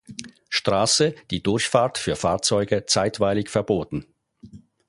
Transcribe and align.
Straße 0.49 1.13
die 1.29 1.43
Durchfahrt 1.43 1.99
für 1.99 2.15
Fahrzeuge 2.15 2.87
zeitweilig 2.87 3.49
verboten. 3.49 4.07